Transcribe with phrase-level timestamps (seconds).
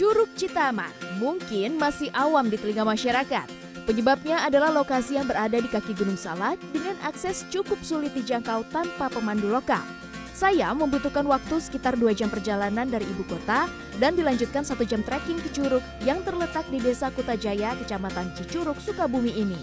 [0.00, 0.88] Curug Citaman
[1.20, 3.44] mungkin masih awam di telinga masyarakat.
[3.84, 9.12] Penyebabnya adalah lokasi yang berada di kaki Gunung Salak dengan akses cukup sulit dijangkau tanpa
[9.12, 9.84] pemandu lokal.
[10.32, 13.68] Saya membutuhkan waktu sekitar dua jam perjalanan dari ibu kota
[14.00, 19.36] dan dilanjutkan satu jam trekking ke Curug yang terletak di Desa Kutajaya, Kecamatan Cicurug, Sukabumi
[19.36, 19.60] ini.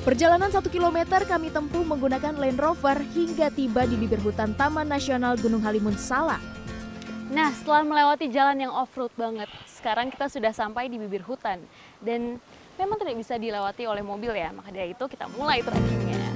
[0.00, 5.36] Perjalanan satu kilometer kami tempuh menggunakan Land Rover hingga tiba di bibir hutan Taman Nasional
[5.36, 6.63] Gunung Halimun Salak.
[7.34, 11.58] Nah, setelah melewati jalan yang off-road banget, sekarang kita sudah sampai di bibir hutan.
[11.98, 12.38] Dan
[12.78, 16.30] memang tidak bisa dilewati oleh mobil ya, maka dari itu kita mulai trekkingnya.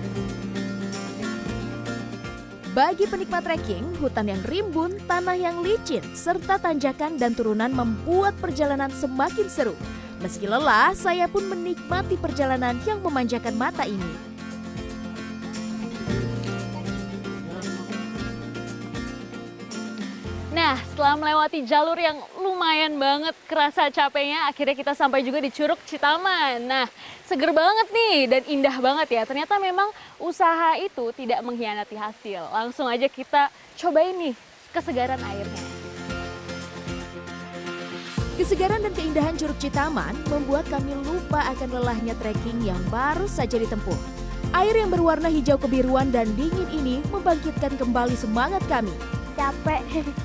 [2.75, 8.91] Bagi penikmat trekking, hutan yang rimbun, tanah yang licin, serta tanjakan dan turunan membuat perjalanan
[8.91, 9.79] semakin seru.
[10.19, 14.28] Meski lelah, saya pun menikmati perjalanan yang memanjakan mata ini.
[20.59, 25.79] Nah, setelah melewati jalur yang lumayan banget kerasa capeknya, akhirnya kita sampai juga di Curug
[25.87, 26.59] Citaman.
[26.67, 26.91] Nah,
[27.31, 29.23] seger banget nih dan indah banget ya.
[29.23, 29.87] Ternyata memang
[30.19, 32.43] usaha itu tidak mengkhianati hasil.
[32.51, 34.35] Langsung aja kita cobain nih
[34.75, 35.63] kesegaran airnya.
[38.35, 44.27] Kesegaran dan keindahan Curug Citaman membuat kami lupa akan lelahnya trekking yang baru saja ditempuh.
[44.59, 49.81] Air yang berwarna hijau kebiruan dan dingin ini membangkitkan kembali semangat kami capek.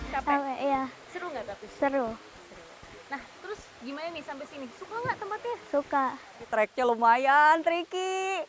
[0.09, 0.37] Capek?
[0.57, 0.83] Ya
[1.13, 1.65] seru nggak tapi?
[1.77, 2.07] Seru.
[3.13, 4.65] Nah terus gimana nih sampai sini?
[4.73, 5.55] Suka nggak tempatnya?
[5.69, 6.05] Suka.
[6.49, 8.41] Treknya lumayan tricky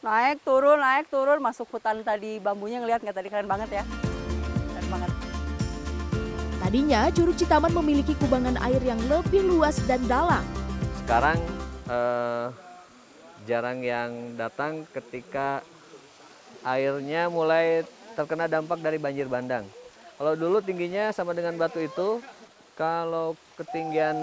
[0.00, 1.38] naik turun naik turun.
[1.44, 3.28] Masuk hutan tadi bambunya ngeliat nggak tadi?
[3.28, 3.84] Keren banget ya.
[4.72, 5.10] Keren banget.
[6.56, 10.42] Tadinya Curug Citaman memiliki kubangan air yang lebih luas dan dalam.
[11.04, 11.38] Sekarang
[11.86, 12.46] eh,
[13.44, 15.62] jarang yang datang ketika
[16.66, 17.86] airnya mulai
[18.18, 19.68] terkena dampak dari banjir bandang
[20.16, 22.24] kalau dulu tingginya sama dengan batu itu,
[22.76, 24.16] kalau ketinggian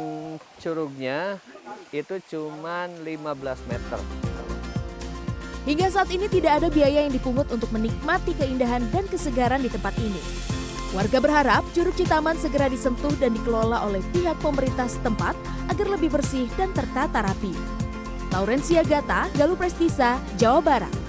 [0.62, 1.38] curugnya
[1.90, 4.00] itu cuma 15 meter.
[5.64, 9.96] Hingga saat ini tidak ada biaya yang dipungut untuk menikmati keindahan dan kesegaran di tempat
[10.02, 10.20] ini.
[10.94, 15.34] Warga berharap Curug Citaman segera disentuh dan dikelola oleh pihak pemerintah setempat
[15.74, 17.50] agar lebih bersih dan tertata rapi.
[18.30, 21.03] Laurencia Gata, Galuh Prestisa, Jawa Barat.